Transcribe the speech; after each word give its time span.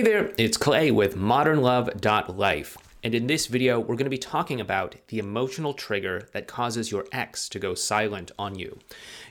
Hey 0.00 0.04
there, 0.12 0.32
it's 0.38 0.56
Clay 0.56 0.90
with 0.90 1.14
modernlove.life. 1.14 2.78
And 3.04 3.14
in 3.14 3.26
this 3.26 3.46
video, 3.48 3.78
we're 3.78 3.96
going 3.96 4.06
to 4.06 4.08
be 4.08 4.16
talking 4.16 4.58
about 4.58 4.94
the 5.08 5.18
emotional 5.18 5.74
trigger 5.74 6.26
that 6.32 6.46
causes 6.46 6.90
your 6.90 7.04
ex 7.12 7.50
to 7.50 7.58
go 7.58 7.74
silent 7.74 8.30
on 8.38 8.58
you. 8.58 8.78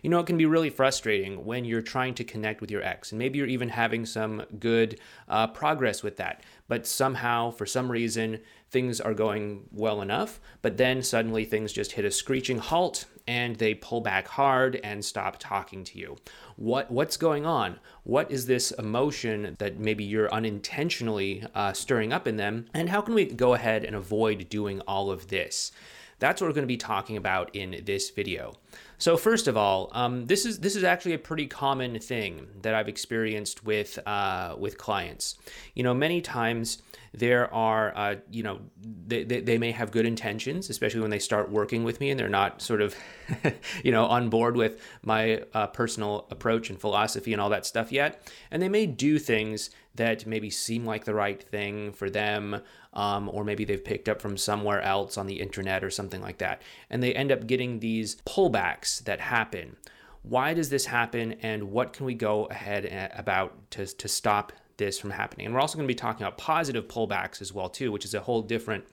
You 0.04 0.12
know, 0.12 0.20
it 0.20 0.28
can 0.28 0.38
be 0.38 0.46
really 0.46 0.70
frustrating 0.70 1.44
when 1.44 1.66
you're 1.66 1.82
trying 1.82 2.14
to 2.14 2.24
connect 2.24 2.62
with 2.62 2.70
your 2.70 2.84
ex, 2.84 3.12
and 3.12 3.18
maybe 3.18 3.40
you're 3.40 3.48
even 3.48 3.70
having 3.70 4.06
some 4.06 4.44
good 4.60 5.00
uh, 5.28 5.48
progress 5.48 6.04
with 6.04 6.18
that, 6.18 6.44
but 6.68 6.86
somehow, 6.86 7.50
for 7.50 7.66
some 7.66 7.92
reason, 7.92 8.40
things 8.70 9.02
are 9.02 9.14
going 9.14 9.68
well 9.72 10.02
enough, 10.02 10.40
but 10.62 10.78
then 10.78 11.02
suddenly 11.02 11.46
things 11.46 11.74
just 11.74 11.94
hit 11.94 12.06
a 12.06 12.12
screeching 12.12 12.60
halt 12.60 13.06
and 13.28 13.58
they 13.58 13.74
pull 13.74 14.02
back 14.02 14.28
hard 14.28 14.80
and 14.84 15.04
stop 15.06 15.38
talking 15.40 15.84
to 15.84 16.00
you. 16.00 16.18
What 16.56 16.90
what's 16.90 17.18
going 17.18 17.46
on? 17.46 17.80
What 18.04 18.32
is 18.32 18.46
this 18.46 18.72
emotion 18.72 19.56
that 19.60 19.80
maybe 19.80 20.04
you're 20.04 20.34
unintentionally 20.34 21.46
uh, 21.54 21.74
stirring 21.74 22.12
up 22.12 22.28
in 22.28 22.38
them? 22.38 22.66
And 22.74 22.90
how 22.90 23.02
can 23.02 23.14
we 23.14 23.26
go 23.26 23.54
ahead 23.54 23.86
and 23.86 23.96
avoid 23.96 24.50
doing 24.50 24.82
all 24.82 25.12
of 25.12 25.28
this? 25.28 25.72
That's 26.20 26.42
what 26.42 26.48
we're 26.48 26.54
going 26.54 26.64
to 26.64 26.68
be 26.68 26.78
talking 26.78 27.18
about 27.18 27.56
in 27.56 27.82
this 27.86 28.10
video. 28.10 28.56
So 28.98 29.16
first 29.16 29.48
of 29.48 29.56
all, 29.56 29.90
um, 29.94 30.26
this 30.26 30.46
is 30.46 30.60
this 30.60 30.76
is 30.76 30.84
actually 30.84 31.14
a 31.14 31.20
pretty 31.20 31.48
common 31.48 31.98
thing 32.00 32.48
that 32.62 32.76
I've 32.76 32.90
experienced 32.90 33.64
with 33.64 33.98
uh, 34.06 34.56
with 34.60 34.78
clients. 34.78 35.36
You 35.74 35.84
know, 35.84 35.94
many 35.94 36.20
times 36.20 36.82
there 37.14 37.54
are 37.54 37.96
uh, 37.96 38.16
you 38.32 38.44
know 38.44 38.60
they, 38.82 39.24
they, 39.24 39.42
they, 39.42 39.58
may 39.58 39.72
have 39.72 39.92
good 39.92 40.06
intentions, 40.06 40.70
especially 40.70 41.02
when 41.02 41.10
they 41.10 41.20
start 41.20 41.52
working 41.52 41.84
with 41.84 42.00
me 42.00 42.10
and 42.10 42.20
they're 42.20 42.30
not 42.30 42.62
sort 42.62 42.82
of 42.82 42.96
you 43.84 43.92
know 43.92 44.06
on 44.06 44.30
board 44.30 44.56
with 44.56 44.82
my 45.04 45.44
uh, 45.54 45.68
personal 45.68 46.28
approach 46.30 46.70
and 46.70 46.80
philosophy 46.80 47.34
and 47.34 47.42
all 47.42 47.50
that 47.50 47.66
stuff 47.66 47.92
yet, 47.92 48.28
and 48.52 48.62
they 48.62 48.70
may 48.70 48.86
do 48.86 49.20
things 49.20 49.70
that 49.96 50.26
maybe 50.26 50.50
seem 50.50 50.86
like 50.86 51.04
the 51.04 51.14
right 51.14 51.44
thing 51.44 51.92
for 51.92 52.10
them, 52.10 52.62
um, 52.94 53.30
or 53.34 53.44
maybe 53.44 53.66
they've 53.66 53.84
picked 53.84 54.08
up 54.08 54.22
from 54.22 54.38
somewhere 54.38 54.82
else 54.82 55.18
on 55.18 55.28
the 55.28 55.42
internet 55.42 55.84
or 55.84 55.90
something 55.90 56.22
like 56.22 56.38
that. 56.38 56.62
And 56.90 57.04
they 57.04 57.14
end 57.14 57.34
up 57.34 57.48
getting 57.48 57.80
these 57.80 58.16
pullbacks 58.26 59.04
that 59.04 59.20
happen. 59.20 59.76
Why 60.22 60.54
does 60.54 60.70
this 60.70 60.86
happen, 60.86 61.34
and 61.42 61.72
what 61.72 61.94
can 61.94 62.06
we 62.06 62.14
go 62.14 62.46
ahead 62.46 63.12
about 63.16 63.72
to, 63.72 63.86
to 63.86 64.08
stop 64.08 64.54
this 64.80 64.98
from 64.98 65.12
happening? 65.12 65.46
And 65.46 65.54
we're 65.54 65.62
also 65.62 65.78
going 65.78 65.88
to 65.88 65.94
be 65.94 65.96
talking 65.96 66.26
about 66.26 66.40
positive 66.40 66.88
pullbacks 66.88 67.40
as 67.40 67.54
well, 67.54 67.70
too, 67.70 67.92
which 67.92 68.06
is 68.06 68.16
a 68.16 68.22
whole 68.22 68.42
different 68.42 68.86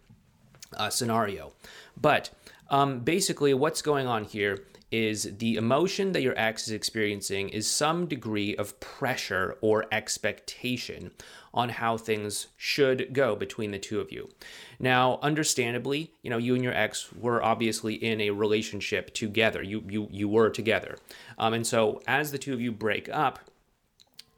uh, 0.77 0.91
scenario. 0.91 1.55
But 1.99 2.31
um, 2.69 3.01
basically, 3.01 3.55
what's 3.55 3.81
going 3.81 4.07
on 4.07 4.25
here 4.25 4.67
is 4.93 5.37
the 5.39 5.57
emotion 5.57 6.13
that 6.13 6.23
your 6.23 6.39
ex 6.39 6.69
is 6.69 6.73
experiencing 6.73 7.49
is 7.49 7.69
some 7.69 8.07
degree 8.07 8.55
of 8.57 8.79
pressure 8.79 9.57
or 9.61 9.85
expectation 9.91 11.11
on 11.53 11.71
how 11.71 11.97
things 11.97 12.49
should 12.57 13.13
go 13.13 13.35
between 13.35 13.71
the 13.71 13.79
two 13.79 13.99
of 13.99 14.13
you. 14.13 14.29
Now, 14.79 15.19
understandably, 15.23 16.13
you 16.23 16.31
know, 16.31 16.39
you 16.39 16.55
and 16.55 16.63
your 16.63 16.75
ex 16.75 17.13
were 17.13 17.43
obviously 17.43 17.95
in 17.95 18.21
a 18.21 18.31
relationship 18.31 19.13
together. 19.15 19.63
You 19.63 19.83
you 19.89 20.09
you 20.11 20.29
were 20.29 20.51
together. 20.51 20.97
Um, 21.39 21.55
and 21.55 21.67
so 21.67 22.01
as 22.07 22.31
the 22.31 22.39
two 22.39 22.53
of 22.53 22.61
you 22.61 22.71
break 22.71 23.09
up, 23.09 23.41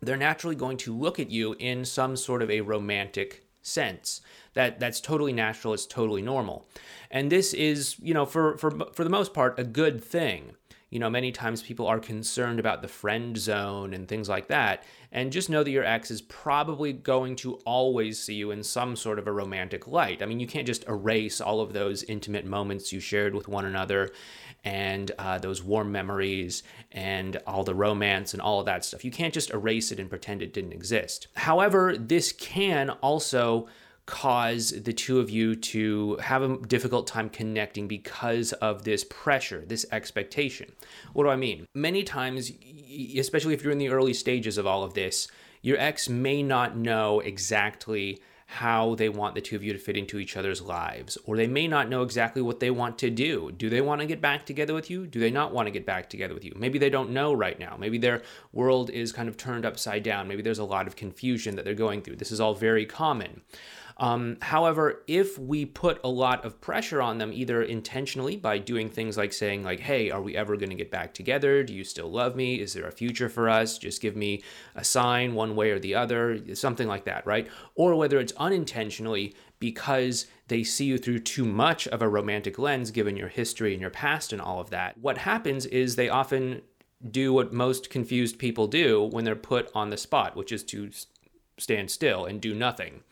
they're 0.01 0.17
naturally 0.17 0.57
going 0.57 0.77
to 0.79 0.97
look 0.97 1.19
at 1.19 1.31
you 1.31 1.57
in 1.59 1.85
some 1.85 2.17
sort 2.17 2.43
of 2.43 2.51
a 2.51 2.61
romantic 2.61 3.45
sense. 3.63 4.21
That 4.55 4.81
that's 4.81 5.01
totally 5.01 5.33
natural, 5.33 5.75
it's 5.75 5.87
totally 5.87 6.23
normal. 6.23 6.67
And 7.11 7.31
this 7.31 7.55
is, 7.55 7.97
you 8.01 8.15
know, 8.15 8.27
for 8.27 8.57
for 8.57 8.71
for 8.93 9.05
the 9.05 9.11
most 9.11 9.33
part 9.35 9.59
a 9.59 9.65
good 9.65 10.03
thing. 10.03 10.55
You 10.91 10.98
know, 10.98 11.11
many 11.11 11.33
times 11.33 11.62
people 11.62 11.86
are 11.86 11.98
concerned 11.98 12.58
about 12.58 12.81
the 12.81 12.89
friend 12.89 13.36
zone 13.36 13.92
and 13.92 14.08
things 14.08 14.28
like 14.28 14.48
that. 14.48 14.84
And 15.12 15.33
just 15.33 15.50
know 15.50 15.62
that 15.62 15.70
your 15.70 15.84
ex 15.84 16.11
is 16.11 16.22
probably 16.22 16.92
going 16.92 17.36
to 17.36 17.55
always 17.67 18.19
see 18.19 18.34
you 18.34 18.50
in 18.50 18.62
some 18.62 18.97
sort 18.97 19.19
of 19.19 19.27
a 19.27 19.33
romantic 19.33 19.86
light. 19.86 20.22
I 20.22 20.27
mean, 20.27 20.41
you 20.41 20.47
can't 20.47 20.66
just 20.66 20.89
erase 20.89 21.41
all 21.41 21.61
of 21.61 21.72
those 21.72 22.03
intimate 22.05 22.47
moments 22.47 22.92
you 22.92 23.00
shared 23.00 23.34
with 23.34 23.48
one 23.48 23.66
another 23.66 24.11
and 24.64 25.11
uh, 25.19 25.38
those 25.38 25.62
warm 25.62 25.93
memories 25.93 26.62
and 26.93 27.37
all 27.47 27.65
the 27.65 27.75
romance 27.75 28.32
and 28.32 28.43
all 28.43 28.60
of 28.60 28.66
that 28.66 28.84
stuff. 28.84 29.04
You 29.04 29.10
can't 29.10 29.34
just 29.34 29.50
erase 29.50 29.93
it 29.93 30.00
and 30.00 30.09
pretend 30.09 30.43
it 30.43 30.53
didn't 30.53 30.72
exist. 30.72 31.28
However, 31.37 31.97
this 31.97 32.32
can 32.32 32.91
also 32.91 33.69
cause 34.09 34.71
the 34.71 34.93
two 34.93 35.21
of 35.21 35.29
you 35.29 35.55
to 35.55 36.17
have 36.17 36.43
a 36.43 36.57
difficult 36.67 37.07
time 37.07 37.29
connecting 37.29 37.87
because 37.87 38.55
of 38.55 38.83
this 38.85 39.05
pressure, 39.05 39.63
this 39.67 39.85
expectation. 39.93 40.73
What 41.13 41.25
do 41.25 41.31
I 41.31 41.37
mean? 41.37 41.67
Many 41.75 42.03
times, 42.05 42.51
especially 43.19 43.53
if 43.53 43.63
you're 43.63 43.71
in 43.71 43.79
the 43.79 43.91
early 43.91 44.15
stages 44.15 44.57
of 44.57 44.67
all 44.67 44.83
of 44.83 44.95
this, 44.95 45.29
your 45.61 45.79
ex 45.79 46.09
may 46.09 46.43
not 46.43 46.75
know 46.75 47.21
exactly 47.21 48.19
how 48.47 48.95
they 48.95 49.11
want 49.11 49.35
the 49.35 49.43
two 49.43 49.57
of 49.57 49.63
you 49.63 49.75
to 49.75 49.79
fit 49.79 49.99
into 49.99 50.19
each 50.19 50.35
other's 50.35 50.63
lives, 50.63 51.19
or 51.27 51.37
they 51.37 51.47
may 51.47 51.69
not 51.69 51.91
know 51.91 52.01
exactly 52.01 52.41
what 52.41 52.61
they 52.61 52.71
want 52.71 52.97
to 52.97 53.11
do. 53.11 53.53
Do 53.53 53.69
they 53.69 53.83
want 53.83 54.01
to 54.01 54.07
get 54.07 54.23
back 54.23 54.47
together 54.47 54.73
with 54.73 54.89
you? 54.89 55.07
Do 55.07 55.21
they 55.21 55.31
not 55.31 55.53
want 55.53 55.67
to 55.67 55.71
get 55.71 55.85
back 55.85 56.09
together 56.09 56.33
with 56.33 56.47
you? 56.47 56.55
Maybe 56.57 56.79
they 56.79 56.89
don't 56.89 57.11
know 57.11 57.35
right 57.35 57.59
now. 57.59 57.77
Maybe 57.79 57.99
their 57.99 58.23
world 58.55 58.89
is 58.89 59.13
kind 59.13 59.29
of 59.29 59.37
turned 59.37 59.67
upside 59.67 60.03
down. 60.03 60.29
Maybe 60.29 60.41
there's 60.41 60.59
a 60.59 60.65
lot 60.65 60.87
of 60.87 60.97
confusion 60.97 61.57
that 61.57 61.67
they're 61.67 61.75
going 61.75 62.01
through. 62.01 62.17
This 62.17 62.33
is 62.33 62.41
all 62.41 62.55
very 62.55 62.87
common. 62.87 63.43
Um, 64.00 64.36
however, 64.41 65.03
if 65.09 65.38
we 65.38 65.64
put 65.64 66.00
a 66.04 66.09
lot 66.09 66.44
of 66.44 66.60
pressure 66.60 67.03
on 67.03 67.19
them, 67.19 67.32
either 67.32 67.62
intentionally 67.62 68.36
by 68.36 68.59
doing 68.59 68.88
things 68.88 69.16
like 69.16 69.32
saying, 69.32 69.64
like, 69.64 69.81
hey, 69.81 70.10
are 70.10 70.22
we 70.22 70.36
ever 70.36 70.56
going 70.56 70.70
to 70.70 70.76
get 70.76 70.91
back 70.91 71.12
together? 71.14 71.64
Do 71.64 71.75
you 71.75 71.82
still 71.82 72.09
love 72.09 72.36
me? 72.36 72.60
Is 72.60 72.75
there 72.75 72.86
a 72.86 72.92
future 72.92 73.28
for 73.28 73.48
us? 73.48 73.76
Just 73.76 74.00
give 74.00 74.14
me 74.14 74.42
a 74.76 74.84
sign 74.84 75.34
one 75.34 75.56
way 75.56 75.72
or 75.72 75.81
the 75.81 75.97
other, 75.97 76.54
something 76.54 76.86
like 76.86 77.06
that, 77.06 77.26
right? 77.26 77.48
Or 77.75 77.97
whether 77.97 78.20
it's 78.20 78.32
unintentionally 78.36 79.34
because 79.59 80.26
they 80.47 80.62
see 80.62 80.84
you 80.84 80.98
through 80.98 81.19
too 81.19 81.44
much 81.44 81.88
of 81.88 82.00
a 82.00 82.09
romantic 82.09 82.56
lens, 82.56 82.92
given 82.92 83.16
your 83.16 83.28
history 83.28 83.72
and 83.72 83.80
your 83.80 83.91
past 83.91 84.32
and 84.32 84.41
all 84.41 84.60
of 84.60 84.70
that. 84.70 84.97
What 84.98 85.19
happens 85.19 85.66
is 85.66 85.97
they 85.97 86.09
often 86.09 86.62
do 87.10 87.32
what 87.32 87.53
most 87.53 87.91
confused 87.91 88.38
people 88.38 88.69
do 88.69 89.03
when 89.10 89.25
they're 89.25 89.34
put 89.34 89.70
on 89.75 89.91
the 89.91 89.97
spot, 89.97 90.36
which 90.36 90.53
is 90.53 90.62
to 90.65 90.91
stand 91.59 91.91
still 91.91 92.25
and 92.25 92.41
do 92.41 92.54
nothing. 92.54 93.03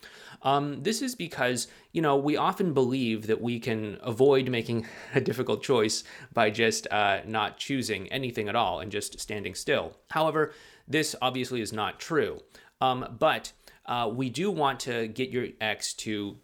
Um, 0.47 0.85
this 0.85 1.03
is 1.03 1.17
because, 1.17 1.67
you 1.91 2.01
know, 2.01 2.17
we 2.17 2.37
often 2.37 2.73
believe 2.73 3.27
that 3.27 3.41
we 3.41 3.59
can 3.59 3.99
avoid 4.01 4.49
making 4.49 4.87
a 5.15 5.21
difficult 5.21 5.61
choice 5.61 6.05
by 6.33 6.51
just 6.51 6.87
uh, 6.93 7.21
not 7.27 7.59
choosing 7.59 8.07
anything 8.13 8.49
at 8.49 8.55
all 8.55 8.79
and 8.79 8.93
just 8.93 9.19
standing 9.19 9.57
still. 9.57 9.97
However, 10.11 10.53
this 10.87 11.17
obviously 11.21 11.61
is 11.61 11.73
not 11.73 11.99
true. 11.99 12.39
Um, 12.81 13.17
but 13.19 13.53
uh, 13.87 14.09
we 14.15 14.31
do 14.31 14.53
want 14.53 14.79
to 14.81 15.09
get 15.09 15.31
your 15.31 15.49
ex 15.61 15.93
to 15.95 16.37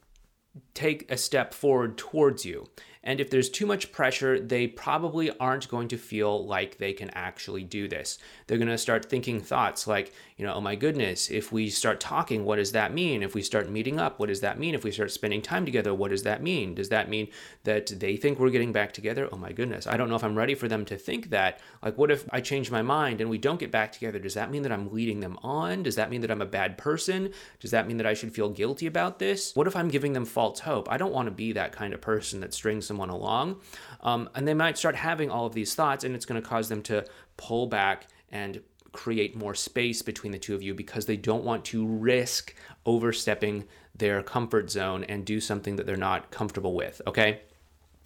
take 0.75 1.11
a 1.11 1.17
step 1.17 1.55
forward 1.55 1.99
towards 1.99 2.45
you. 2.45 2.69
And 3.05 3.21
if 3.21 3.31
there's 3.31 3.51
too 3.51 3.67
much 3.67 3.91
pressure, 3.91 4.39
they 4.39 4.69
probably 4.69 5.37
aren't 5.39 5.69
going 5.69 5.89
to 5.89 5.99
feel 5.99 6.47
like 6.47 6.79
they 6.79 6.93
can 6.93 7.11
actually 7.11 7.65
do 7.65 7.89
this. 7.89 8.19
They're 8.47 8.59
going 8.59 8.69
to 8.69 8.79
start 8.79 9.11
thinking 9.11 9.41
thoughts 9.41 9.89
like, 9.89 10.13
you 10.37 10.47
know, 10.47 10.55
oh 10.55 10.61
my 10.61 10.77
goodness, 10.77 11.31
if 11.31 11.51
we 11.51 11.69
start 11.69 11.99
talking, 11.99 12.45
what 12.45 12.57
does 12.57 12.73
that 12.73 12.95
mean? 12.95 13.23
If 13.23 13.35
we 13.35 13.43
start 13.43 13.69
meeting 13.69 13.99
up, 13.99 14.21
what 14.21 14.29
does 14.29 14.41
that 14.41 14.59
mean? 14.59 14.75
If 14.75 14.85
we 14.85 14.93
start 14.93 15.11
spending 15.11 15.43
time 15.43 15.65
together, 15.65 15.93
what 15.93 16.11
does 16.11 16.23
that 16.23 16.43
mean? 16.43 16.75
Does 16.75 16.91
that 16.91 17.09
mean 17.09 17.29
that 17.65 17.87
they 17.87 18.17
think 18.17 18.39
we're 18.39 18.51
getting 18.51 18.73
back 18.73 18.93
together? 18.93 19.29
Oh 19.33 19.37
my 19.37 19.53
goodness, 19.53 19.87
I 19.87 19.97
don't 19.97 20.09
know 20.09 20.17
if 20.17 20.25
I'm 20.25 20.39
ready 20.39 20.55
for 20.55 20.69
them 20.69 20.85
to 20.87 20.97
think 20.97 21.31
that. 21.31 21.61
Like, 21.83 21.99
what 21.99 22.11
if 22.11 22.29
I 22.31 22.41
change 22.41 22.71
my 22.71 22.83
mind 22.83 23.21
and 23.21 23.29
we 23.29 23.39
don't 23.39 23.61
get 23.61 23.73
back 23.73 23.93
together? 23.93 24.21
Does 24.21 24.35
that 24.35 24.51
mean 24.51 24.63
that 24.63 24.73
I'm 24.73 24.93
leading 24.93 25.21
them 25.21 25.39
on? 25.43 25.83
Does 25.83 25.97
that 25.97 26.11
mean 26.11 26.21
that 26.21 26.31
I'm 26.31 26.43
a 26.43 26.47
bad 26.47 26.79
person? 26.79 27.33
Does 27.59 27.73
that 27.73 27.89
mean 27.89 27.97
that 27.97 28.07
I 28.07 28.15
should 28.15 28.35
feel 28.35 28.49
guilty 28.49 28.87
about 28.87 29.19
this? 29.19 29.55
What 29.55 29.67
if 29.67 29.75
I'm 29.75 29.89
giving 29.89 30.13
them 30.13 30.25
false 30.25 30.61
hope? 30.63 30.91
I 30.91 30.97
don't 30.97 31.13
want 31.13 31.27
to 31.27 31.33
be 31.33 31.53
that 31.53 31.73
kind 31.73 31.95
of 31.95 32.01
person 32.01 32.41
that 32.41 32.55
strings 32.55 32.87
someone 32.87 33.11
along. 33.11 33.61
Um, 34.01 34.29
and 34.35 34.47
they 34.47 34.55
might 34.55 34.79
start 34.79 34.97
having 34.97 35.31
all 35.31 35.47
of 35.47 35.55
these 35.55 35.75
thoughts, 35.75 36.05
and 36.05 36.15
it's 36.15 36.25
going 36.25 36.41
to 36.41 36.49
cause 36.49 36.69
them 36.69 36.83
to 36.85 37.05
pull 37.37 37.67
back 37.67 38.07
and 38.31 38.61
create 38.93 39.37
more 39.37 39.55
space 39.55 40.03
between 40.03 40.33
the 40.33 40.39
two 40.39 40.55
of 40.55 40.63
you 40.63 40.75
because 40.75 41.07
they 41.07 41.17
don't 41.17 41.45
want 41.45 41.65
to 41.67 41.87
risk 41.87 42.55
overstepping 42.85 43.65
their 43.95 44.23
comfort 44.23 44.71
zone 44.71 45.05
and 45.05 45.25
do 45.25 45.41
something 45.41 45.77
that 45.77 45.87
they're 45.87 45.97
not 45.97 46.31
comfortable 46.31 46.75
with. 46.75 47.01
Okay. 47.07 47.41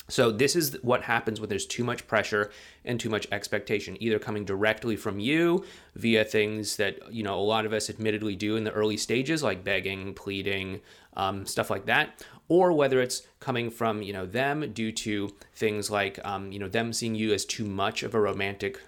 So, 0.09 0.31
this 0.31 0.55
is 0.55 0.79
what 0.83 1.03
happens 1.03 1.41
when 1.41 1.49
there's 1.49 1.67
too 1.67 1.83
much 1.83 2.07
pressure 2.07 2.51
and 2.85 3.01
too 3.01 3.11
much 3.11 3.27
expectation, 3.33 4.01
either 4.01 4.21
coming 4.21 4.45
directly 4.45 4.95
from 4.97 5.19
you 5.19 5.65
via 5.97 6.25
things 6.25 6.77
that, 6.77 7.13
you 7.13 7.25
know, 7.25 7.39
a 7.39 7.43
lot 7.43 7.67
of 7.67 7.73
us 7.73 7.91
admittedly 7.91 8.37
do 8.37 8.55
in 8.57 8.63
the 8.63 8.71
early 8.71 8.97
stages, 8.97 9.43
like 9.43 9.65
begging, 9.65 10.15
pleading, 10.15 10.81
um, 11.17 11.45
stuff 11.45 11.71
like 11.71 11.87
that, 11.87 12.25
or 12.49 12.73
whether 12.73 13.01
it's 13.01 13.23
coming 13.41 13.69
from, 13.69 14.03
you 14.03 14.13
know, 14.13 14.27
them 14.27 14.73
due 14.73 14.93
to 14.93 15.35
things 15.55 15.91
like, 15.91 16.25
um, 16.25 16.53
you 16.53 16.61
know, 16.61 16.69
them 16.69 16.93
seeing 16.93 17.17
you 17.17 17.33
as 17.33 17.45
too 17.45 17.65
much 17.65 18.05
of 18.05 18.15
a 18.15 18.21
romantic 18.21 18.81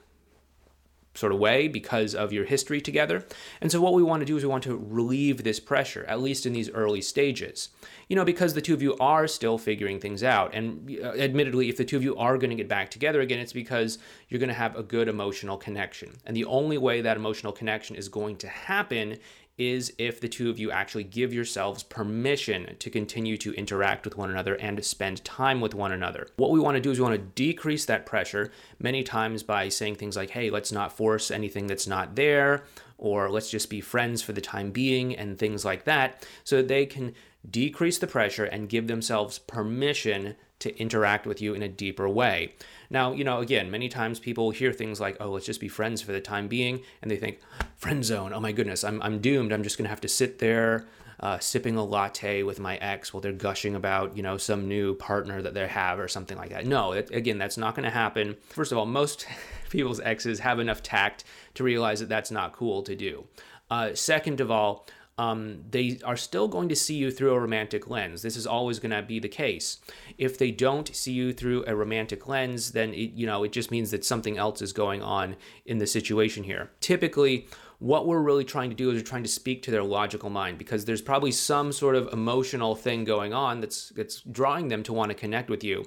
sort 1.18 1.32
of 1.32 1.38
way 1.38 1.68
because 1.68 2.14
of 2.14 2.32
your 2.32 2.44
history 2.44 2.80
together. 2.80 3.26
And 3.60 3.70
so, 3.70 3.80
what 3.80 3.94
we 3.94 4.02
want 4.02 4.20
to 4.20 4.26
do 4.26 4.36
is 4.36 4.42
we 4.42 4.48
want 4.48 4.64
to 4.64 4.76
relieve 4.76 5.44
this 5.44 5.60
pressure, 5.60 6.04
at 6.06 6.20
least 6.20 6.46
in 6.46 6.52
these 6.52 6.70
early 6.70 7.02
stages. 7.02 7.70
You 8.08 8.16
know, 8.16 8.24
because 8.24 8.54
the 8.54 8.62
two 8.62 8.74
of 8.74 8.82
you 8.82 8.96
are 8.98 9.26
still 9.26 9.58
figuring 9.58 10.00
things 10.00 10.22
out. 10.22 10.54
And 10.54 10.98
uh, 11.02 11.12
admittedly, 11.12 11.68
if 11.68 11.76
the 11.76 11.84
two 11.84 11.96
of 11.96 12.04
you 12.04 12.16
are 12.16 12.38
going 12.38 12.50
to 12.50 12.56
get 12.56 12.68
back 12.68 12.90
together 12.90 13.20
again, 13.20 13.38
it's 13.38 13.52
because 13.52 13.98
you're 14.28 14.40
going 14.40 14.48
to 14.48 14.54
have 14.54 14.76
a 14.76 14.82
good 14.82 15.08
emotional 15.08 15.56
connection. 15.56 16.16
And 16.24 16.36
the 16.36 16.44
only 16.46 16.78
way 16.78 17.00
that 17.02 17.16
emotional 17.16 17.52
connection 17.52 17.96
is 17.96 18.08
going 18.08 18.36
to 18.36 18.48
happen 18.48 19.18
is 19.58 19.92
if 19.98 20.20
the 20.20 20.28
two 20.28 20.48
of 20.48 20.58
you 20.58 20.70
actually 20.70 21.04
give 21.04 21.34
yourselves 21.34 21.82
permission 21.82 22.76
to 22.78 22.88
continue 22.88 23.36
to 23.36 23.52
interact 23.54 24.04
with 24.04 24.16
one 24.16 24.30
another 24.30 24.54
and 24.56 24.76
to 24.76 24.82
spend 24.82 25.24
time 25.24 25.60
with 25.60 25.74
one 25.74 25.92
another. 25.92 26.28
What 26.36 26.50
we 26.50 26.60
want 26.60 26.76
to 26.76 26.80
do 26.80 26.90
is 26.90 26.98
we 26.98 27.04
want 27.04 27.16
to 27.16 27.42
decrease 27.42 27.84
that 27.86 28.06
pressure 28.06 28.52
many 28.78 29.02
times 29.02 29.42
by 29.42 29.68
saying 29.68 29.96
things 29.96 30.16
like, 30.16 30.30
hey, 30.30 30.48
let's 30.48 30.72
not 30.72 30.96
force 30.96 31.30
anything 31.30 31.66
that's 31.66 31.86
not 31.86 32.14
there, 32.14 32.64
or 32.96 33.30
let's 33.30 33.50
just 33.50 33.68
be 33.68 33.80
friends 33.80 34.22
for 34.22 34.32
the 34.32 34.40
time 34.40 34.70
being, 34.70 35.14
and 35.16 35.38
things 35.38 35.64
like 35.64 35.84
that, 35.84 36.26
so 36.44 36.56
that 36.56 36.68
they 36.68 36.86
can 36.86 37.14
decrease 37.48 37.98
the 37.98 38.06
pressure 38.06 38.44
and 38.44 38.68
give 38.68 38.86
themselves 38.86 39.38
permission 39.38 40.34
to 40.60 40.76
interact 40.78 41.26
with 41.26 41.40
you 41.40 41.54
in 41.54 41.62
a 41.62 41.68
deeper 41.68 42.08
way. 42.08 42.54
Now, 42.90 43.12
you 43.12 43.24
know, 43.24 43.38
again, 43.38 43.70
many 43.70 43.88
times 43.88 44.18
people 44.18 44.50
hear 44.50 44.72
things 44.72 45.00
like, 45.00 45.16
oh, 45.20 45.30
let's 45.30 45.46
just 45.46 45.60
be 45.60 45.68
friends 45.68 46.02
for 46.02 46.12
the 46.12 46.20
time 46.20 46.48
being, 46.48 46.80
and 47.02 47.10
they 47.10 47.16
think, 47.16 47.40
friend 47.76 48.04
zone, 48.04 48.32
oh 48.32 48.40
my 48.40 48.52
goodness, 48.52 48.82
I'm, 48.82 49.00
I'm 49.02 49.20
doomed. 49.20 49.52
I'm 49.52 49.62
just 49.62 49.78
going 49.78 49.84
to 49.84 49.90
have 49.90 50.00
to 50.00 50.08
sit 50.08 50.38
there 50.38 50.86
uh, 51.20 51.38
sipping 51.38 51.76
a 51.76 51.84
latte 51.84 52.42
with 52.42 52.60
my 52.60 52.76
ex 52.76 53.12
while 53.12 53.20
they're 53.20 53.32
gushing 53.32 53.74
about, 53.74 54.16
you 54.16 54.22
know, 54.22 54.36
some 54.36 54.68
new 54.68 54.94
partner 54.94 55.42
that 55.42 55.54
they 55.54 55.66
have 55.66 55.98
or 55.98 56.08
something 56.08 56.36
like 56.36 56.50
that. 56.50 56.66
No, 56.66 56.92
it, 56.92 57.10
again, 57.10 57.38
that's 57.38 57.56
not 57.58 57.74
going 57.74 57.84
to 57.84 57.90
happen. 57.90 58.36
First 58.50 58.72
of 58.72 58.78
all, 58.78 58.86
most 58.86 59.26
people's 59.70 60.00
exes 60.00 60.40
have 60.40 60.60
enough 60.60 60.82
tact 60.82 61.24
to 61.54 61.64
realize 61.64 62.00
that 62.00 62.08
that's 62.08 62.30
not 62.30 62.52
cool 62.52 62.82
to 62.82 62.94
do. 62.94 63.24
Uh, 63.70 63.94
second 63.94 64.40
of 64.40 64.50
all, 64.50 64.86
um, 65.18 65.64
they 65.70 65.98
are 66.04 66.16
still 66.16 66.48
going 66.48 66.68
to 66.68 66.76
see 66.76 66.94
you 66.94 67.10
through 67.10 67.34
a 67.34 67.40
romantic 67.40 67.90
lens. 67.90 68.22
This 68.22 68.36
is 68.36 68.46
always 68.46 68.78
going 68.78 68.92
to 68.92 69.02
be 69.02 69.18
the 69.18 69.28
case. 69.28 69.78
If 70.16 70.38
they 70.38 70.52
don't 70.52 70.94
see 70.94 71.12
you 71.12 71.32
through 71.32 71.64
a 71.66 71.74
romantic 71.74 72.28
lens, 72.28 72.70
then 72.70 72.94
it, 72.94 73.12
you 73.12 73.26
know 73.26 73.42
it 73.42 73.52
just 73.52 73.70
means 73.70 73.90
that 73.90 74.04
something 74.04 74.38
else 74.38 74.62
is 74.62 74.72
going 74.72 75.02
on 75.02 75.36
in 75.66 75.78
the 75.78 75.86
situation 75.86 76.44
here. 76.44 76.70
Typically, 76.80 77.48
what 77.80 78.06
we're 78.06 78.20
really 78.20 78.44
trying 78.44 78.70
to 78.70 78.76
do 78.76 78.90
is 78.90 78.96
we're 78.96 79.06
trying 79.06 79.22
to 79.22 79.28
speak 79.28 79.62
to 79.62 79.70
their 79.70 79.84
logical 79.84 80.30
mind 80.30 80.58
because 80.58 80.84
there's 80.84 81.02
probably 81.02 81.30
some 81.30 81.70
sort 81.70 81.94
of 81.94 82.12
emotional 82.12 82.74
thing 82.74 83.04
going 83.04 83.32
on 83.32 83.60
that's 83.60 83.90
that's 83.90 84.20
drawing 84.22 84.68
them 84.68 84.82
to 84.82 84.92
want 84.92 85.10
to 85.10 85.14
connect 85.14 85.48
with 85.48 85.62
you 85.62 85.86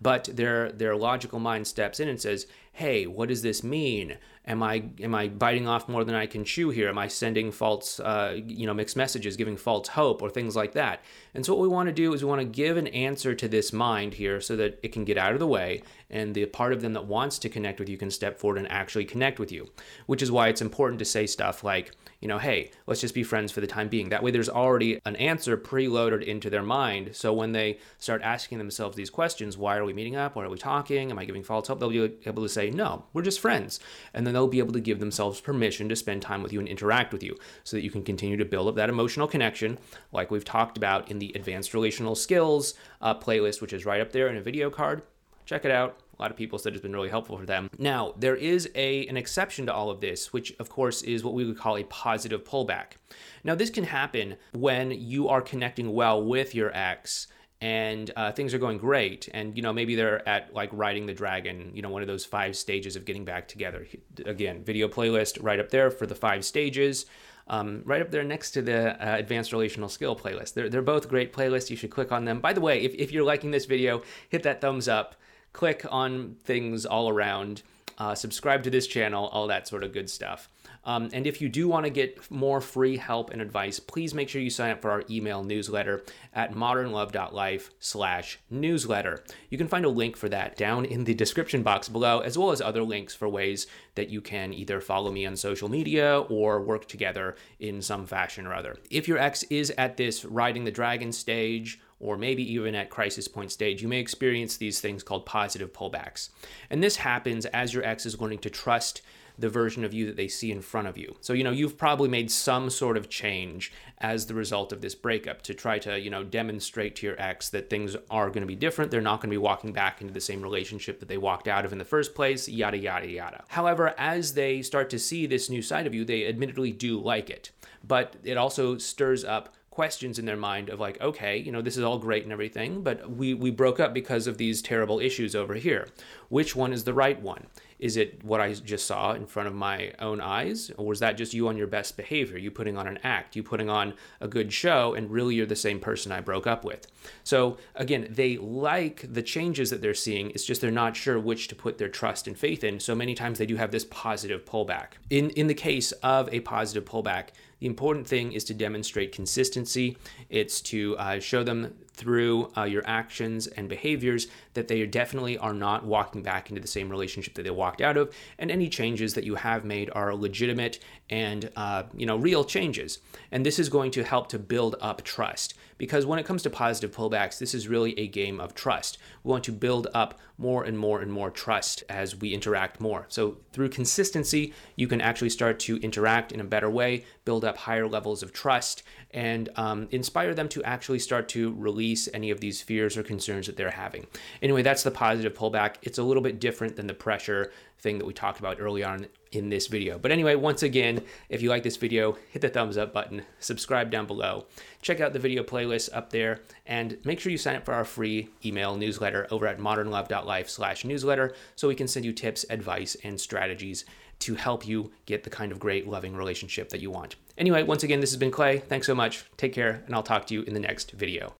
but 0.00 0.24
their 0.24 0.70
their 0.72 0.94
logical 0.94 1.38
mind 1.38 1.66
steps 1.66 1.98
in 1.98 2.08
and 2.08 2.20
says 2.20 2.46
hey 2.80 3.06
what 3.06 3.28
does 3.28 3.42
this 3.42 3.62
mean? 3.62 4.16
Am 4.46 4.62
i 4.62 4.82
am 5.02 5.14
i 5.14 5.28
biting 5.28 5.68
off 5.68 5.86
more 5.86 6.02
than 6.02 6.14
i 6.14 6.24
can 6.24 6.46
chew 6.46 6.70
here? 6.70 6.88
Am 6.88 6.96
i 6.96 7.08
sending 7.08 7.52
false 7.52 8.00
uh, 8.00 8.40
you 8.46 8.66
know 8.66 8.72
mixed 8.72 8.96
messages 8.96 9.36
giving 9.36 9.58
false 9.58 9.88
hope 9.88 10.22
or 10.22 10.30
things 10.30 10.56
like 10.56 10.72
that? 10.72 11.02
And 11.34 11.44
so 11.44 11.52
what 11.52 11.60
we 11.60 11.68
want 11.68 11.88
to 11.90 11.92
do 11.92 12.14
is 12.14 12.24
we 12.24 12.30
want 12.30 12.40
to 12.40 12.46
give 12.46 12.78
an 12.78 12.86
answer 12.86 13.34
to 13.34 13.48
this 13.48 13.74
mind 13.74 14.14
here 14.14 14.40
so 14.40 14.56
that 14.56 14.80
it 14.82 14.92
can 14.92 15.04
get 15.04 15.18
out 15.18 15.34
of 15.34 15.40
the 15.40 15.46
way 15.46 15.82
and 16.08 16.34
the 16.34 16.46
part 16.46 16.72
of 16.72 16.80
them 16.80 16.94
that 16.94 17.04
wants 17.04 17.38
to 17.40 17.50
connect 17.50 17.80
with 17.80 17.88
you 17.90 17.98
can 17.98 18.10
step 18.10 18.38
forward 18.38 18.56
and 18.56 18.72
actually 18.72 19.04
connect 19.04 19.38
with 19.38 19.52
you 19.52 19.68
which 20.06 20.22
is 20.22 20.32
why 20.32 20.48
it's 20.48 20.62
important 20.62 20.98
to 21.00 21.04
say 21.04 21.26
stuff 21.26 21.62
like 21.62 21.92
you 22.20 22.28
know, 22.28 22.38
hey, 22.38 22.70
let's 22.86 23.00
just 23.00 23.14
be 23.14 23.22
friends 23.22 23.50
for 23.50 23.60
the 23.60 23.66
time 23.66 23.88
being. 23.88 24.10
That 24.10 24.22
way, 24.22 24.30
there's 24.30 24.48
already 24.48 25.00
an 25.06 25.16
answer 25.16 25.56
preloaded 25.56 26.22
into 26.22 26.50
their 26.50 26.62
mind. 26.62 27.16
So 27.16 27.32
when 27.32 27.52
they 27.52 27.78
start 27.98 28.20
asking 28.22 28.58
themselves 28.58 28.96
these 28.96 29.08
questions, 29.08 29.56
why 29.56 29.76
are 29.76 29.84
we 29.84 29.94
meeting 29.94 30.16
up? 30.16 30.36
Why 30.36 30.44
are 30.44 30.50
we 30.50 30.58
talking? 30.58 31.10
Am 31.10 31.18
I 31.18 31.24
giving 31.24 31.42
false 31.42 31.68
hope? 31.68 31.80
They'll 31.80 31.88
be 31.88 32.18
able 32.26 32.42
to 32.42 32.48
say, 32.48 32.70
no, 32.70 33.04
we're 33.12 33.22
just 33.22 33.40
friends. 33.40 33.80
And 34.12 34.26
then 34.26 34.34
they'll 34.34 34.48
be 34.48 34.58
able 34.58 34.74
to 34.74 34.80
give 34.80 35.00
themselves 35.00 35.40
permission 35.40 35.88
to 35.88 35.96
spend 35.96 36.20
time 36.20 36.42
with 36.42 36.52
you 36.52 36.58
and 36.58 36.68
interact 36.68 37.12
with 37.12 37.22
you 37.22 37.38
so 37.64 37.76
that 37.76 37.84
you 37.84 37.90
can 37.90 38.02
continue 38.02 38.36
to 38.36 38.44
build 38.44 38.68
up 38.68 38.74
that 38.74 38.90
emotional 38.90 39.26
connection, 39.26 39.78
like 40.12 40.30
we've 40.30 40.44
talked 40.44 40.76
about 40.76 41.10
in 41.10 41.20
the 41.20 41.32
Advanced 41.34 41.72
Relational 41.72 42.14
Skills 42.14 42.74
uh, 43.00 43.14
playlist, 43.14 43.62
which 43.62 43.72
is 43.72 43.86
right 43.86 44.00
up 44.00 44.12
there 44.12 44.28
in 44.28 44.36
a 44.36 44.42
video 44.42 44.68
card. 44.68 45.02
Check 45.46 45.64
it 45.64 45.70
out. 45.70 45.98
A 46.20 46.22
lot 46.22 46.30
of 46.30 46.36
people 46.36 46.58
said 46.58 46.74
it's 46.74 46.82
been 46.82 46.92
really 46.92 47.08
helpful 47.08 47.38
for 47.38 47.46
them. 47.46 47.70
Now, 47.78 48.12
there 48.18 48.36
is 48.36 48.68
a 48.74 49.06
an 49.06 49.16
exception 49.16 49.64
to 49.66 49.72
all 49.72 49.88
of 49.88 50.02
this, 50.02 50.34
which 50.34 50.54
of 50.58 50.68
course 50.68 51.00
is 51.00 51.24
what 51.24 51.32
we 51.32 51.46
would 51.46 51.56
call 51.56 51.78
a 51.78 51.84
positive 51.84 52.44
pullback. 52.44 52.98
Now, 53.42 53.54
this 53.54 53.70
can 53.70 53.84
happen 53.84 54.36
when 54.52 54.90
you 54.90 55.28
are 55.28 55.40
connecting 55.40 55.94
well 55.94 56.22
with 56.22 56.54
your 56.54 56.76
ex 56.76 57.26
and 57.62 58.10
uh, 58.16 58.32
things 58.32 58.52
are 58.52 58.58
going 58.58 58.76
great 58.76 59.28
and 59.32 59.56
you 59.56 59.62
know 59.62 59.72
maybe 59.72 59.94
they're 59.94 60.26
at 60.28 60.52
like 60.54 60.70
riding 60.72 61.04
the 61.06 61.12
dragon 61.12 61.70
you 61.74 61.82
know 61.82 61.90
one 61.90 62.00
of 62.00 62.08
those 62.08 62.24
five 62.24 62.56
stages 62.56 62.96
of 62.96 63.06
getting 63.06 63.24
back 63.24 63.48
together. 63.48 63.86
Again 64.26 64.62
video 64.62 64.88
playlist 64.88 65.42
right 65.42 65.58
up 65.58 65.70
there 65.70 65.90
for 65.90 66.06
the 66.06 66.14
five 66.14 66.44
stages. 66.44 67.06
Um, 67.48 67.82
right 67.84 68.00
up 68.00 68.10
there 68.10 68.22
next 68.22 68.52
to 68.52 68.62
the 68.62 68.90
uh, 68.92 69.16
advanced 69.16 69.52
relational 69.52 69.88
skill 69.88 70.14
playlist. 70.14 70.54
They're, 70.54 70.68
they're 70.68 70.82
both 70.82 71.08
great 71.08 71.32
playlists. 71.32 71.68
You 71.68 71.74
should 71.74 71.90
click 71.90 72.12
on 72.12 72.24
them. 72.24 72.40
By 72.40 72.52
the 72.52 72.60
way 72.60 72.82
if, 72.82 72.94
if 72.94 73.10
you're 73.10 73.24
liking 73.24 73.50
this 73.50 73.64
video 73.64 74.02
hit 74.28 74.42
that 74.44 74.60
thumbs 74.60 74.86
up 74.86 75.16
click 75.52 75.84
on 75.90 76.36
things 76.44 76.86
all 76.86 77.08
around, 77.08 77.62
uh, 77.98 78.14
subscribe 78.14 78.62
to 78.62 78.70
this 78.70 78.86
channel, 78.86 79.26
all 79.28 79.46
that 79.48 79.68
sort 79.68 79.84
of 79.84 79.92
good 79.92 80.08
stuff. 80.08 80.48
Um, 80.84 81.10
and 81.12 81.26
if 81.26 81.42
you 81.42 81.48
do 81.48 81.68
want 81.68 81.84
to 81.84 81.90
get 81.90 82.30
more 82.30 82.60
free 82.60 82.96
help 82.96 83.30
and 83.30 83.42
advice, 83.42 83.78
please 83.78 84.14
make 84.14 84.30
sure 84.30 84.40
you 84.40 84.48
sign 84.48 84.70
up 84.70 84.80
for 84.80 84.90
our 84.90 85.04
email 85.10 85.44
newsletter 85.44 86.04
at 86.32 86.54
modernlove.life 86.54 87.70
slash 87.78 88.38
newsletter. 88.48 89.22
You 89.50 89.58
can 89.58 89.68
find 89.68 89.84
a 89.84 89.90
link 89.90 90.16
for 90.16 90.30
that 90.30 90.56
down 90.56 90.86
in 90.86 91.04
the 91.04 91.12
description 91.12 91.62
box 91.62 91.90
below, 91.90 92.20
as 92.20 92.38
well 92.38 92.50
as 92.50 92.62
other 92.62 92.82
links 92.82 93.14
for 93.14 93.28
ways 93.28 93.66
that 93.94 94.08
you 94.08 94.22
can 94.22 94.54
either 94.54 94.80
follow 94.80 95.10
me 95.10 95.26
on 95.26 95.36
social 95.36 95.68
media 95.68 96.20
or 96.20 96.62
work 96.62 96.88
together 96.88 97.36
in 97.58 97.82
some 97.82 98.06
fashion 98.06 98.46
or 98.46 98.54
other. 98.54 98.78
If 98.90 99.06
your 99.06 99.18
ex 99.18 99.42
is 99.44 99.70
at 99.76 99.98
this 99.98 100.24
riding 100.24 100.64
the 100.64 100.70
dragon 100.70 101.12
stage, 101.12 101.78
or 102.00 102.16
maybe 102.16 102.42
even 102.52 102.74
at 102.74 102.90
crisis 102.90 103.28
point 103.28 103.52
stage, 103.52 103.82
you 103.82 103.88
may 103.88 104.00
experience 104.00 104.56
these 104.56 104.80
things 104.80 105.02
called 105.02 105.26
positive 105.26 105.72
pullbacks. 105.72 106.30
And 106.70 106.82
this 106.82 106.96
happens 106.96 107.46
as 107.46 107.72
your 107.72 107.84
ex 107.84 108.06
is 108.06 108.20
learning 108.20 108.38
to 108.40 108.50
trust 108.50 109.02
the 109.38 109.48
version 109.48 109.84
of 109.84 109.94
you 109.94 110.06
that 110.06 110.16
they 110.16 110.28
see 110.28 110.52
in 110.52 110.60
front 110.60 110.86
of 110.86 110.98
you. 110.98 111.16
So, 111.20 111.32
you 111.32 111.44
know, 111.44 111.50
you've 111.50 111.78
probably 111.78 112.08
made 112.08 112.30
some 112.30 112.68
sort 112.68 112.96
of 112.96 113.08
change 113.08 113.72
as 113.98 114.26
the 114.26 114.34
result 114.34 114.72
of 114.72 114.82
this 114.82 114.94
breakup 114.94 115.42
to 115.42 115.54
try 115.54 115.78
to, 115.80 115.98
you 115.98 116.10
know, 116.10 116.22
demonstrate 116.22 116.96
to 116.96 117.06
your 117.06 117.20
ex 117.20 117.48
that 117.50 117.70
things 117.70 117.96
are 118.10 118.28
going 118.28 118.42
to 118.42 118.46
be 118.46 118.56
different. 118.56 118.90
They're 118.90 119.00
not 119.00 119.20
going 119.20 119.30
to 119.30 119.34
be 119.34 119.38
walking 119.38 119.72
back 119.72 120.00
into 120.00 120.12
the 120.12 120.20
same 120.20 120.42
relationship 120.42 121.00
that 121.00 121.08
they 121.08 121.18
walked 121.18 121.48
out 121.48 121.64
of 121.64 121.72
in 121.72 121.78
the 121.78 121.84
first 121.84 122.14
place, 122.14 122.48
yada, 122.48 122.76
yada, 122.76 123.08
yada. 123.08 123.44
However, 123.48 123.94
as 123.96 124.34
they 124.34 124.62
start 124.62 124.90
to 124.90 124.98
see 124.98 125.26
this 125.26 125.48
new 125.48 125.62
side 125.62 125.86
of 125.86 125.94
you, 125.94 126.04
they 126.04 126.26
admittedly 126.26 126.72
do 126.72 127.00
like 127.00 127.30
it. 127.30 127.50
But 127.86 128.16
it 128.24 128.36
also 128.36 128.76
stirs 128.76 129.24
up 129.24 129.54
questions 129.80 130.18
in 130.18 130.26
their 130.26 130.36
mind 130.36 130.68
of 130.68 130.78
like, 130.78 131.00
okay, 131.00 131.38
you 131.38 131.50
know, 131.50 131.62
this 131.62 131.78
is 131.78 131.82
all 131.82 131.98
great 131.98 132.22
and 132.22 132.32
everything, 132.32 132.82
but 132.82 133.10
we, 133.10 133.32
we 133.32 133.50
broke 133.50 133.80
up 133.80 133.94
because 133.94 134.26
of 134.26 134.36
these 134.36 134.60
terrible 134.60 135.00
issues 135.00 135.34
over 135.34 135.54
here. 135.54 135.88
Which 136.28 136.54
one 136.54 136.74
is 136.74 136.84
the 136.84 136.92
right 136.92 137.18
one? 137.18 137.46
Is 137.78 137.96
it 137.96 138.22
what 138.22 138.42
I 138.42 138.52
just 138.52 138.86
saw 138.86 139.14
in 139.14 139.24
front 139.24 139.48
of 139.48 139.54
my 139.54 139.94
own 139.98 140.20
eyes? 140.20 140.70
Or 140.76 140.84
was 140.84 141.00
that 141.00 141.16
just 141.16 141.32
you 141.32 141.48
on 141.48 141.56
your 141.56 141.66
best 141.66 141.96
behavior? 141.96 142.36
You 142.36 142.50
putting 142.50 142.76
on 142.76 142.86
an 142.86 142.98
act, 143.02 143.36
you 143.36 143.42
putting 143.42 143.70
on 143.70 143.94
a 144.20 144.28
good 144.28 144.52
show, 144.52 144.92
and 144.92 145.10
really 145.10 145.34
you're 145.34 145.46
the 145.46 145.56
same 145.56 145.80
person 145.80 146.12
I 146.12 146.20
broke 146.20 146.46
up 146.46 146.62
with? 146.62 146.86
So 147.24 147.56
again, 147.74 148.06
they 148.10 148.36
like 148.36 149.10
the 149.10 149.22
changes 149.22 149.70
that 149.70 149.80
they're 149.80 149.94
seeing. 149.94 150.28
It's 150.32 150.44
just 150.44 150.60
they're 150.60 150.70
not 150.70 150.94
sure 150.94 151.18
which 151.18 151.48
to 151.48 151.54
put 151.54 151.78
their 151.78 151.88
trust 151.88 152.26
and 152.26 152.36
faith 152.36 152.64
in. 152.64 152.80
So 152.80 152.94
many 152.94 153.14
times 153.14 153.38
they 153.38 153.46
do 153.46 153.56
have 153.56 153.70
this 153.70 153.86
positive 153.86 154.44
pullback. 154.44 154.88
In 155.08 155.30
in 155.30 155.46
the 155.46 155.54
case 155.54 155.92
of 156.02 156.28
a 156.34 156.40
positive 156.40 156.84
pullback, 156.84 157.28
the 157.60 157.66
important 157.66 158.06
thing 158.06 158.32
is 158.32 158.44
to 158.44 158.54
demonstrate 158.54 159.12
consistency. 159.12 159.96
It's 160.28 160.60
to 160.62 160.96
uh, 160.98 161.20
show 161.20 161.42
them 161.44 161.74
through 162.00 162.50
uh, 162.56 162.64
your 162.64 162.82
actions 162.86 163.46
and 163.46 163.68
behaviors 163.68 164.26
that 164.54 164.68
they 164.68 164.84
definitely 164.86 165.36
are 165.36 165.52
not 165.52 165.84
walking 165.84 166.22
back 166.22 166.48
into 166.48 166.62
the 166.62 166.66
same 166.66 166.88
relationship 166.88 167.34
that 167.34 167.42
they 167.42 167.50
walked 167.50 167.82
out 167.82 167.98
of, 167.98 168.12
and 168.38 168.50
any 168.50 168.70
changes 168.70 169.12
that 169.14 169.24
you 169.24 169.34
have 169.34 169.64
made 169.64 169.90
are 169.92 170.14
legitimate 170.14 170.78
and 171.10 171.50
uh, 171.56 171.82
you 171.94 172.06
know 172.06 172.16
real 172.16 172.42
changes. 172.42 172.98
And 173.30 173.44
this 173.44 173.58
is 173.58 173.68
going 173.68 173.90
to 173.92 174.02
help 174.02 174.28
to 174.30 174.38
build 174.38 174.76
up 174.80 175.02
trust 175.02 175.54
because 175.80 176.04
when 176.04 176.18
it 176.18 176.26
comes 176.26 176.42
to 176.42 176.50
positive 176.50 176.94
pullbacks, 176.94 177.38
this 177.38 177.54
is 177.54 177.66
really 177.66 177.98
a 177.98 178.06
game 178.06 178.38
of 178.38 178.54
trust. 178.54 178.98
We 179.24 179.30
want 179.30 179.44
to 179.44 179.52
build 179.52 179.86
up 179.94 180.18
more 180.36 180.62
and 180.64 180.78
more 180.78 181.00
and 181.00 181.10
more 181.10 181.30
trust 181.30 181.84
as 181.88 182.14
we 182.14 182.34
interact 182.34 182.82
more. 182.82 183.06
So 183.08 183.38
through 183.52 183.70
consistency, 183.70 184.52
you 184.76 184.86
can 184.86 185.00
actually 185.00 185.30
start 185.30 185.58
to 185.60 185.78
interact 185.78 186.32
in 186.32 186.40
a 186.40 186.44
better 186.44 186.68
way, 186.68 187.04
build 187.24 187.46
up 187.46 187.56
higher 187.56 187.88
levels 187.88 188.22
of 188.22 188.30
trust, 188.30 188.82
and 189.12 189.48
um, 189.56 189.88
inspire 189.90 190.34
them 190.34 190.50
to 190.50 190.62
actually 190.64 190.98
start 190.98 191.28
to 191.30 191.52
release 191.90 192.08
any 192.14 192.30
of 192.30 192.38
these 192.38 192.62
fears 192.62 192.96
or 192.96 193.02
concerns 193.02 193.46
that 193.46 193.56
they're 193.56 193.70
having. 193.70 194.06
Anyway, 194.42 194.62
that's 194.62 194.84
the 194.84 194.90
positive 194.92 195.34
pullback. 195.34 195.74
It's 195.82 195.98
a 195.98 196.02
little 196.04 196.22
bit 196.22 196.38
different 196.38 196.76
than 196.76 196.86
the 196.86 196.94
pressure 196.94 197.50
thing 197.80 197.98
that 197.98 198.04
we 198.04 198.12
talked 198.12 198.38
about 198.38 198.60
early 198.60 198.84
on 198.84 199.06
in 199.32 199.48
this 199.48 199.66
video. 199.66 199.98
But 199.98 200.12
anyway, 200.12 200.36
once 200.36 200.62
again, 200.62 201.02
if 201.28 201.42
you 201.42 201.48
like 201.48 201.64
this 201.64 201.76
video, 201.76 202.16
hit 202.30 202.42
the 202.42 202.48
thumbs 202.48 202.76
up 202.76 202.92
button, 202.92 203.22
subscribe 203.40 203.90
down 203.90 204.06
below, 204.06 204.46
check 204.82 205.00
out 205.00 205.12
the 205.12 205.18
video 205.18 205.42
playlist 205.42 205.88
up 205.92 206.10
there, 206.10 206.42
and 206.66 206.98
make 207.04 207.18
sure 207.18 207.32
you 207.32 207.38
sign 207.38 207.56
up 207.56 207.64
for 207.64 207.74
our 207.74 207.84
free 207.84 208.28
email 208.44 208.76
newsletter 208.76 209.26
over 209.32 209.48
at 209.48 209.58
modernlove.life 209.58 210.48
slash 210.48 210.84
newsletter 210.84 211.34
so 211.56 211.66
we 211.66 211.74
can 211.74 211.88
send 211.88 212.04
you 212.04 212.12
tips, 212.12 212.44
advice, 212.50 212.96
and 213.02 213.20
strategies 213.20 213.84
to 214.20 214.34
help 214.34 214.66
you 214.66 214.92
get 215.06 215.24
the 215.24 215.30
kind 215.30 215.50
of 215.50 215.58
great, 215.58 215.88
loving 215.88 216.14
relationship 216.14 216.68
that 216.68 216.80
you 216.80 216.90
want. 216.90 217.16
Anyway, 217.38 217.62
once 217.62 217.82
again, 217.82 218.00
this 218.00 218.10
has 218.10 218.18
been 218.18 218.30
Clay. 218.30 218.58
Thanks 218.58 218.86
so 218.86 218.94
much. 218.94 219.24
Take 219.38 219.54
care, 219.54 219.82
and 219.86 219.94
I'll 219.94 220.02
talk 220.02 220.26
to 220.26 220.34
you 220.34 220.42
in 220.42 220.54
the 220.54 220.60
next 220.60 220.92
video. 220.92 221.34